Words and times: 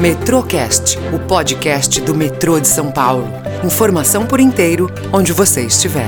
Metrocast, 0.00 0.98
o 1.14 1.26
podcast 1.26 2.02
do 2.02 2.14
metrô 2.14 2.60
de 2.60 2.68
São 2.68 2.92
Paulo. 2.92 3.24
Informação 3.64 4.26
por 4.26 4.38
inteiro, 4.38 4.88
onde 5.10 5.32
você 5.32 5.64
estiver. 5.64 6.06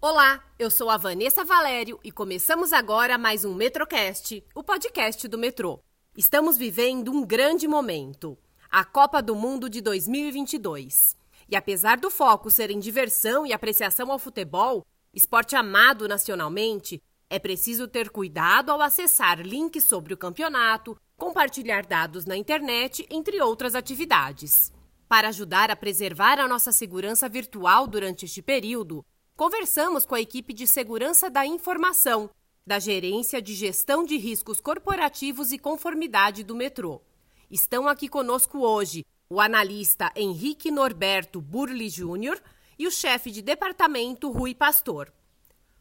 Olá, 0.00 0.42
eu 0.58 0.70
sou 0.70 0.88
a 0.88 0.96
Vanessa 0.96 1.44
Valério 1.44 2.00
e 2.02 2.10
começamos 2.10 2.72
agora 2.72 3.18
mais 3.18 3.44
um 3.44 3.54
Metrocast, 3.54 4.42
o 4.54 4.64
podcast 4.64 5.28
do 5.28 5.36
metrô. 5.36 5.80
Estamos 6.16 6.56
vivendo 6.56 7.12
um 7.12 7.22
grande 7.22 7.68
momento, 7.68 8.38
a 8.70 8.86
Copa 8.86 9.20
do 9.20 9.36
Mundo 9.36 9.68
de 9.68 9.82
2022. 9.82 11.14
E 11.46 11.54
apesar 11.54 11.98
do 11.98 12.10
foco 12.10 12.50
ser 12.50 12.70
em 12.70 12.78
diversão 12.78 13.46
e 13.46 13.52
apreciação 13.52 14.10
ao 14.10 14.18
futebol, 14.18 14.82
esporte 15.12 15.54
amado 15.54 16.08
nacionalmente, 16.08 17.02
é 17.30 17.38
preciso 17.38 17.86
ter 17.86 18.10
cuidado 18.10 18.70
ao 18.70 18.82
acessar 18.82 19.40
links 19.40 19.84
sobre 19.84 20.12
o 20.12 20.16
campeonato, 20.16 20.96
compartilhar 21.16 21.86
dados 21.86 22.26
na 22.26 22.36
internet, 22.36 23.06
entre 23.08 23.40
outras 23.40 23.76
atividades. 23.76 24.72
Para 25.08 25.28
ajudar 25.28 25.70
a 25.70 25.76
preservar 25.76 26.40
a 26.40 26.48
nossa 26.48 26.72
segurança 26.72 27.28
virtual 27.28 27.86
durante 27.86 28.24
este 28.24 28.42
período, 28.42 29.04
conversamos 29.36 30.04
com 30.04 30.16
a 30.16 30.20
equipe 30.20 30.52
de 30.52 30.66
segurança 30.66 31.30
da 31.30 31.46
informação, 31.46 32.28
da 32.66 32.80
Gerência 32.80 33.40
de 33.40 33.54
Gestão 33.54 34.04
de 34.04 34.16
Riscos 34.16 34.60
Corporativos 34.60 35.52
e 35.52 35.58
Conformidade 35.58 36.42
do 36.42 36.56
metrô. 36.56 37.00
Estão 37.48 37.86
aqui 37.86 38.08
conosco 38.08 38.58
hoje 38.58 39.04
o 39.28 39.40
analista 39.40 40.10
Henrique 40.16 40.72
Norberto 40.72 41.40
Burli 41.40 41.88
Júnior 41.88 42.42
e 42.76 42.88
o 42.88 42.90
chefe 42.90 43.30
de 43.30 43.40
departamento 43.40 44.30
Rui 44.32 44.52
Pastor. 44.52 45.12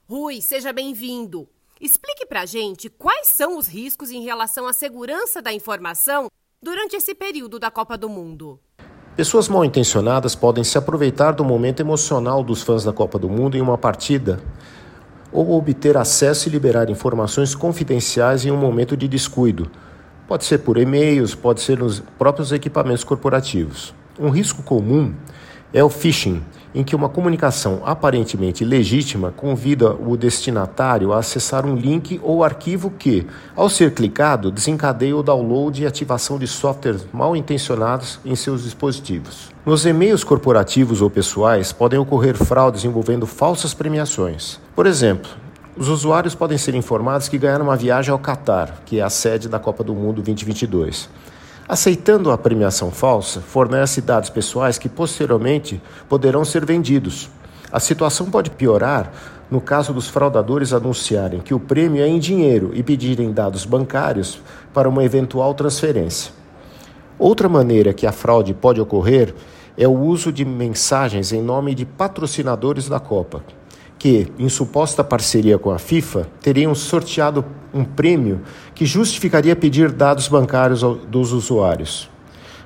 Rui, 0.09 0.41
seja 0.41 0.73
bem-vindo. 0.73 1.47
Explique 1.79 2.25
para 2.25 2.41
a 2.41 2.45
gente 2.47 2.89
quais 2.89 3.27
são 3.27 3.59
os 3.59 3.67
riscos 3.67 4.09
em 4.09 4.23
relação 4.23 4.65
à 4.65 4.73
segurança 4.73 5.39
da 5.39 5.53
informação 5.53 6.25
durante 6.59 6.95
esse 6.95 7.13
período 7.13 7.59
da 7.59 7.69
Copa 7.69 7.95
do 7.95 8.09
Mundo. 8.09 8.59
Pessoas 9.15 9.47
mal 9.47 9.63
intencionadas 9.63 10.33
podem 10.33 10.63
se 10.63 10.79
aproveitar 10.79 11.33
do 11.33 11.45
momento 11.45 11.81
emocional 11.81 12.43
dos 12.43 12.63
fãs 12.63 12.83
da 12.83 12.91
Copa 12.91 13.19
do 13.19 13.29
Mundo 13.29 13.55
em 13.55 13.61
uma 13.61 13.77
partida 13.77 14.41
ou 15.31 15.51
obter 15.51 15.95
acesso 15.95 16.49
e 16.49 16.51
liberar 16.51 16.89
informações 16.89 17.53
confidenciais 17.53 18.43
em 18.43 18.49
um 18.49 18.57
momento 18.57 18.97
de 18.97 19.07
descuido. 19.07 19.69
Pode 20.27 20.43
ser 20.43 20.57
por 20.57 20.79
e-mails, 20.79 21.35
pode 21.35 21.61
ser 21.61 21.77
nos 21.77 21.99
próprios 22.17 22.51
equipamentos 22.51 23.03
corporativos. 23.03 23.93
Um 24.19 24.31
risco 24.31 24.63
comum 24.63 25.13
é 25.73 25.83
o 25.83 25.89
phishing, 25.89 26.41
em 26.73 26.83
que 26.83 26.95
uma 26.95 27.09
comunicação 27.09 27.81
aparentemente 27.83 28.63
legítima 28.63 29.33
convida 29.35 29.93
o 29.93 30.15
destinatário 30.15 31.11
a 31.11 31.19
acessar 31.19 31.65
um 31.65 31.75
link 31.75 32.19
ou 32.23 32.43
arquivo 32.43 32.91
que, 32.91 33.25
ao 33.55 33.69
ser 33.69 33.93
clicado, 33.93 34.51
desencadeia 34.51 35.15
o 35.15 35.23
download 35.23 35.81
e 35.81 35.87
ativação 35.87 36.37
de 36.37 36.47
softwares 36.47 37.07
mal 37.11 37.35
intencionados 37.35 38.19
em 38.23 38.35
seus 38.35 38.63
dispositivos. 38.63 39.51
Nos 39.65 39.85
e-mails 39.85 40.23
corporativos 40.23 41.01
ou 41.01 41.09
pessoais 41.09 41.71
podem 41.71 41.99
ocorrer 41.99 42.35
fraudes 42.35 42.85
envolvendo 42.85 43.25
falsas 43.25 43.73
premiações. 43.73 44.59
Por 44.75 44.85
exemplo, 44.85 45.29
os 45.75 45.87
usuários 45.87 46.35
podem 46.35 46.57
ser 46.57 46.75
informados 46.75 47.27
que 47.27 47.37
ganharam 47.37 47.65
uma 47.65 47.75
viagem 47.75 48.11
ao 48.11 48.19
Catar, 48.19 48.81
que 48.85 48.99
é 48.99 49.01
a 49.01 49.09
sede 49.09 49.47
da 49.47 49.59
Copa 49.59 49.83
do 49.83 49.93
Mundo 49.93 50.21
2022. 50.21 51.09
Aceitando 51.69 52.31
a 52.31 52.37
premiação 52.37 52.89
falsa, 52.89 53.41
fornece 53.41 54.01
dados 54.01 54.31
pessoais 54.31 54.79
que 54.79 54.89
posteriormente 54.89 55.79
poderão 56.09 56.43
ser 56.43 56.65
vendidos. 56.65 57.29
A 57.71 57.79
situação 57.79 58.31
pode 58.31 58.49
piorar 58.49 59.13
no 59.51 59.61
caso 59.61 59.93
dos 59.93 60.07
fraudadores 60.07 60.73
anunciarem 60.73 61.41
que 61.41 61.53
o 61.53 61.59
prêmio 61.59 62.01
é 62.01 62.07
em 62.07 62.17
dinheiro 62.17 62.71
e 62.73 62.81
pedirem 62.81 63.31
dados 63.31 63.65
bancários 63.65 64.41
para 64.73 64.89
uma 64.89 65.03
eventual 65.03 65.53
transferência. 65.53 66.31
Outra 67.19 67.47
maneira 67.47 67.93
que 67.93 68.07
a 68.07 68.11
fraude 68.11 68.51
pode 68.51 68.81
ocorrer 68.81 69.35
é 69.77 69.87
o 69.87 69.95
uso 69.95 70.31
de 70.31 70.43
mensagens 70.43 71.31
em 71.31 71.41
nome 71.43 71.75
de 71.75 71.85
patrocinadores 71.85 72.89
da 72.89 72.99
Copa, 72.99 73.43
que, 73.99 74.31
em 74.39 74.47
suposta 74.47 75.03
parceria 75.03 75.59
com 75.59 75.69
a 75.69 75.77
FIFA, 75.77 76.27
teriam 76.41 76.73
sorteado 76.73 77.45
um 77.73 77.83
prêmio 77.83 78.41
que 78.73 78.85
justificaria 78.85 79.55
pedir 79.55 79.91
dados 79.91 80.29
bancários 80.29 80.81
dos 81.07 81.33
usuários. 81.33 82.09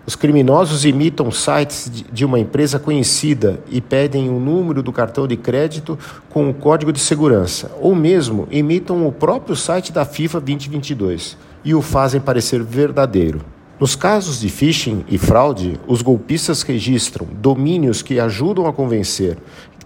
Os 0.05 0.16
criminosos 0.16 0.83
imitam 0.83 1.31
sites 1.31 1.89
de 2.11 2.25
uma 2.25 2.38
empresa 2.38 2.77
conhecida 2.77 3.61
e 3.69 3.79
pedem 3.79 4.29
o 4.29 4.38
número 4.38 4.83
do 4.83 4.91
cartão 4.91 5.25
de 5.25 5.38
crédito 5.38 5.97
com 6.29 6.49
o 6.49 6.53
código 6.53 6.91
de 6.91 6.99
segurança, 6.99 7.72
ou 7.79 7.95
mesmo 7.95 8.47
imitam 8.51 9.07
o 9.07 9.11
próprio 9.11 9.55
site 9.55 9.93
da 9.93 10.03
FIFA 10.03 10.41
2022 10.41 11.38
e 11.63 11.73
o 11.73 11.81
fazem 11.81 12.19
parecer 12.19 12.61
verdadeiro. 12.61 13.41
Nos 13.79 13.95
casos 13.95 14.39
de 14.39 14.49
phishing 14.49 15.03
e 15.09 15.17
fraude, 15.17 15.79
os 15.88 16.01
golpistas 16.01 16.61
registram 16.61 17.27
domínios 17.33 18.01
que 18.01 18.19
ajudam 18.19 18.67
a 18.67 18.73
convencer 18.73 19.38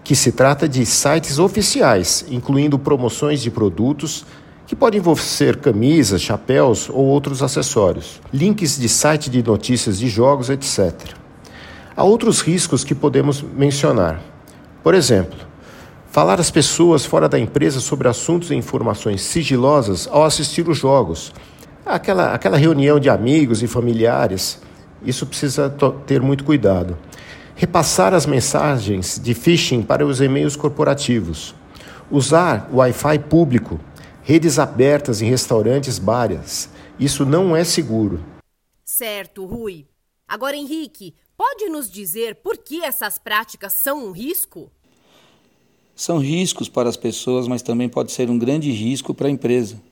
que 0.08 0.16
se 0.16 0.32
trata 0.32 0.66
de 0.66 0.86
sites 0.86 1.38
oficiais, 1.38 2.24
incluindo 2.30 2.78
promoções 2.78 3.42
de 3.42 3.50
produtos 3.50 4.24
que 4.66 4.74
podem 4.74 5.02
ser 5.16 5.58
camisas, 5.58 6.22
chapéus 6.22 6.88
ou 6.88 7.04
outros 7.04 7.42
acessórios, 7.42 8.18
links 8.32 8.78
de 8.78 8.88
site 8.88 9.28
de 9.28 9.42
notícias 9.42 9.98
de 9.98 10.08
jogos, 10.08 10.48
etc. 10.48 10.94
Há 11.94 12.02
outros 12.04 12.40
riscos 12.40 12.84
que 12.84 12.94
podemos 12.94 13.42
mencionar. 13.42 14.18
Por 14.82 14.94
exemplo, 14.94 15.38
falar 16.10 16.40
às 16.40 16.50
pessoas 16.50 17.04
fora 17.04 17.28
da 17.28 17.38
empresa 17.38 17.78
sobre 17.78 18.08
assuntos 18.08 18.50
e 18.50 18.54
informações 18.54 19.20
sigilosas 19.20 20.08
ao 20.10 20.24
assistir 20.24 20.66
os 20.70 20.78
jogos. 20.78 21.34
Aquela, 21.84 22.32
aquela 22.32 22.56
reunião 22.56 22.98
de 22.98 23.10
amigos 23.10 23.62
e 23.62 23.66
familiares. 23.66 24.58
Isso 25.04 25.26
precisa 25.26 25.68
ter 26.06 26.22
muito 26.22 26.44
cuidado 26.44 26.96
repassar 27.58 28.14
as 28.14 28.24
mensagens 28.24 29.18
de 29.18 29.34
phishing 29.34 29.82
para 29.82 30.06
os 30.06 30.20
e-mails 30.20 30.54
corporativos, 30.54 31.56
usar 32.08 32.70
Wi-Fi 32.72 33.18
público, 33.18 33.80
redes 34.22 34.60
abertas 34.60 35.20
em 35.20 35.28
restaurantes, 35.28 35.98
bares. 35.98 36.70
Isso 37.00 37.26
não 37.26 37.56
é 37.56 37.64
seguro. 37.64 38.24
Certo, 38.84 39.44
Rui. 39.44 39.88
Agora, 40.28 40.54
Henrique, 40.54 41.16
pode 41.36 41.68
nos 41.68 41.90
dizer 41.90 42.36
por 42.36 42.58
que 42.58 42.84
essas 42.84 43.18
práticas 43.18 43.72
são 43.72 44.06
um 44.06 44.12
risco? 44.12 44.70
São 45.96 46.18
riscos 46.18 46.68
para 46.68 46.88
as 46.88 46.96
pessoas, 46.96 47.48
mas 47.48 47.60
também 47.60 47.88
pode 47.88 48.12
ser 48.12 48.30
um 48.30 48.38
grande 48.38 48.70
risco 48.70 49.12
para 49.12 49.26
a 49.26 49.32
empresa, 49.32 49.82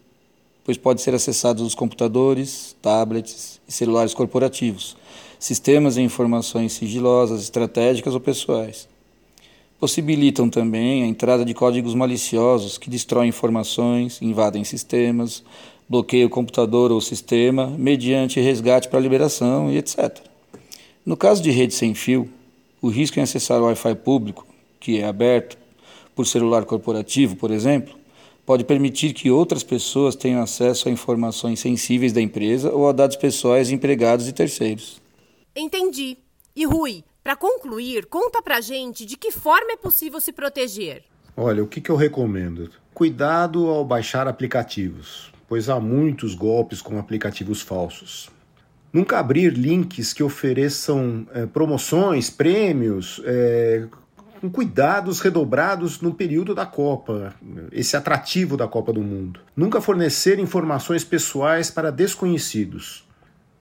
pois 0.66 0.76
pode 0.76 1.00
ser 1.00 1.14
acessado 1.14 1.62
nos 1.62 1.74
computadores, 1.74 2.76
tablets 2.82 3.58
e 3.66 3.72
celulares 3.72 4.12
corporativos 4.12 4.96
sistemas 5.38 5.96
e 5.96 6.02
informações 6.02 6.72
sigilosas, 6.72 7.42
estratégicas 7.42 8.14
ou 8.14 8.20
pessoais. 8.20 8.88
Possibilitam 9.78 10.48
também 10.48 11.02
a 11.02 11.06
entrada 11.06 11.44
de 11.44 11.52
códigos 11.52 11.94
maliciosos 11.94 12.78
que 12.78 12.88
destroem 12.88 13.28
informações, 13.28 14.20
invadem 14.22 14.64
sistemas, 14.64 15.44
bloqueiam 15.88 16.26
o 16.26 16.30
computador 16.30 16.90
ou 16.90 17.00
sistema 17.00 17.66
mediante 17.66 18.40
resgate 18.40 18.88
para 18.88 18.98
liberação 18.98 19.70
e 19.70 19.76
etc. 19.76 20.18
No 21.04 21.16
caso 21.16 21.42
de 21.42 21.50
rede 21.50 21.74
sem 21.74 21.94
fio, 21.94 22.28
o 22.80 22.88
risco 22.88 23.18
em 23.18 23.22
acessar 23.22 23.60
o 23.60 23.66
Wi-Fi 23.66 23.94
público, 23.96 24.46
que 24.80 24.98
é 24.98 25.06
aberto 25.06 25.58
por 26.14 26.26
celular 26.26 26.64
corporativo, 26.64 27.36
por 27.36 27.50
exemplo, 27.50 27.94
pode 28.46 28.64
permitir 28.64 29.12
que 29.12 29.28
outras 29.28 29.64
pessoas 29.64 30.14
tenham 30.14 30.40
acesso 30.40 30.88
a 30.88 30.92
informações 30.92 31.58
sensíveis 31.58 32.12
da 32.12 32.20
empresa 32.20 32.72
ou 32.72 32.88
a 32.88 32.92
dados 32.92 33.16
pessoais 33.16 33.66
de 33.66 33.74
empregados 33.74 34.28
e 34.28 34.32
terceiros. 34.32 35.02
Entendi. 35.54 36.16
E 36.54 36.64
Rui, 36.64 37.02
para 37.24 37.34
concluir, 37.34 38.06
conta 38.06 38.40
pra 38.40 38.60
gente 38.60 39.04
de 39.04 39.16
que 39.16 39.32
forma 39.32 39.72
é 39.72 39.76
possível 39.76 40.20
se 40.20 40.32
proteger. 40.32 41.02
Olha, 41.36 41.62
o 41.62 41.66
que, 41.66 41.80
que 41.80 41.90
eu 41.90 41.96
recomendo? 41.96 42.70
Cuidado 42.94 43.66
ao 43.66 43.84
baixar 43.84 44.28
aplicativos, 44.28 45.32
pois 45.48 45.68
há 45.68 45.80
muitos 45.80 46.34
golpes 46.34 46.80
com 46.80 46.98
aplicativos 46.98 47.60
falsos. 47.60 48.30
Nunca 48.92 49.18
abrir 49.18 49.52
links 49.52 50.14
que 50.14 50.22
ofereçam 50.22 51.26
é, 51.34 51.44
promoções, 51.44 52.30
prêmios, 52.30 53.20
é, 53.24 53.86
com 54.40 54.50
cuidados 54.50 55.20
redobrados 55.20 56.00
no 56.00 56.14
período 56.14 56.54
da 56.54 56.64
Copa, 56.64 57.34
esse 57.72 57.96
atrativo 57.96 58.56
da 58.56 58.68
Copa 58.68 58.92
do 58.92 59.00
Mundo. 59.00 59.40
Nunca 59.56 59.80
fornecer 59.80 60.38
informações 60.38 61.04
pessoais 61.04 61.70
para 61.70 61.90
desconhecidos 61.90 63.06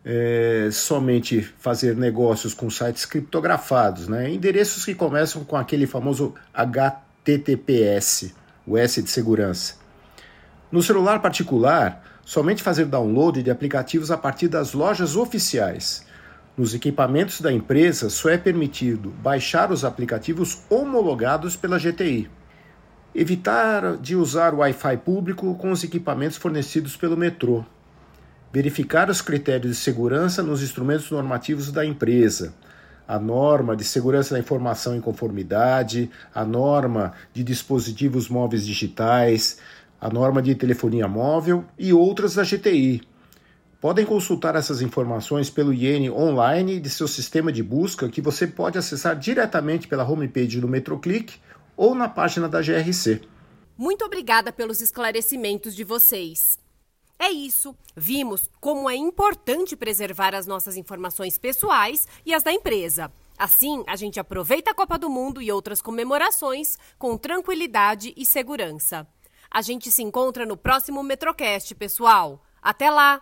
é, 0.06 0.70
somente 0.72 1.42
fazer 1.58 1.98
negócios 1.98 2.54
com 2.54 2.70
sites 2.70 3.06
criptografados, 3.06 4.08
né? 4.08 4.32
endereços 4.32 4.86
que 4.86 4.94
começam 4.94 5.44
com 5.44 5.58
aquele 5.58 5.88
famoso 5.88 6.36
HTTPS, 6.54 8.36
o 8.68 8.78
S 8.78 9.02
de 9.02 9.10
segurança. 9.10 9.74
No 10.72 10.84
celular 10.84 11.22
particular, 11.22 12.04
somente 12.24 12.62
fazer 12.62 12.86
download 12.86 13.42
de 13.42 13.50
aplicativos 13.50 14.12
a 14.12 14.18
partir 14.18 14.48
das 14.48 14.74
lojas 14.74 15.16
oficiais. 15.16 16.06
Nos 16.58 16.74
equipamentos 16.74 17.42
da 17.42 17.52
empresa, 17.52 18.10
só 18.10 18.30
é 18.30 18.38
permitido 18.38 19.10
baixar 19.22 19.74
os 19.74 19.84
aplicativos 19.84 20.60
homologados 20.70 21.58
pela 21.58 21.78
GTI. 21.78 22.30
Evitar 23.14 23.98
de 23.98 24.16
usar 24.16 24.54
o 24.54 24.60
Wi-Fi 24.60 24.98
público 24.98 25.54
com 25.56 25.72
os 25.72 25.84
equipamentos 25.84 26.38
fornecidos 26.38 26.96
pelo 26.96 27.18
metrô. 27.18 27.66
Verificar 28.54 29.10
os 29.10 29.22
critérios 29.22 29.76
de 29.76 29.84
segurança 29.84 30.42
nos 30.42 30.64
instrumentos 30.64 31.12
normativos 31.12 31.74
da 31.74 31.86
empresa. 31.86 32.54
A 33.06 33.20
norma 33.20 33.76
de 33.76 33.84
segurança 33.84 34.34
da 34.34 34.40
informação 34.40 34.96
em 34.96 35.02
conformidade, 35.02 36.10
a 36.34 36.46
norma 36.46 37.12
de 37.34 37.44
dispositivos 37.44 38.30
móveis 38.30 38.66
digitais, 38.66 39.60
a 40.00 40.10
norma 40.10 40.42
de 40.42 40.56
telefonia 40.56 41.08
móvel 41.08 41.66
e 41.78 41.92
outras 41.92 42.36
da 42.36 42.44
GTI. 42.44 43.02
Podem 43.86 44.04
consultar 44.04 44.56
essas 44.56 44.82
informações 44.82 45.48
pelo 45.48 45.72
IN 45.72 46.10
online 46.10 46.80
de 46.80 46.90
seu 46.90 47.08
sistema 47.08 47.52
de 47.52 47.62
busca 47.62 48.10
que 48.10 48.20
você 48.20 48.48
pode 48.48 48.80
acessar 48.80 49.16
diretamente 49.16 49.88
pela 49.88 50.04
homepage 50.04 50.60
do 50.60 50.68
MetroClick 50.68 51.40
ou 51.78 51.94
na 51.94 52.10
página 52.10 52.50
da 52.50 52.64
GRC. 52.64 53.22
Muito 53.78 54.04
obrigada 54.04 54.52
pelos 54.52 54.82
esclarecimentos 54.82 55.76
de 55.76 55.84
vocês. 55.84 56.58
É 57.20 57.30
isso. 57.30 57.78
Vimos 57.96 58.50
como 58.60 58.90
é 58.90 58.96
importante 58.96 59.76
preservar 59.76 60.34
as 60.34 60.48
nossas 60.48 60.78
informações 60.78 61.38
pessoais 61.38 62.08
e 62.26 62.34
as 62.34 62.42
da 62.42 62.52
empresa. 62.52 63.12
Assim, 63.38 63.84
a 63.86 63.96
gente 63.96 64.20
aproveita 64.20 64.72
a 64.72 64.74
Copa 64.74 64.98
do 64.98 65.12
Mundo 65.12 65.44
e 65.44 65.52
outras 65.52 65.80
comemorações 65.80 66.76
com 66.98 67.16
tranquilidade 67.20 68.16
e 68.18 68.26
segurança. 68.26 69.06
A 69.52 69.62
gente 69.62 69.92
se 69.92 70.02
encontra 70.02 70.44
no 70.44 70.58
próximo 70.58 71.04
Metrocast, 71.04 71.76
pessoal. 71.76 72.44
Até 72.66 72.90
lá! 72.90 73.22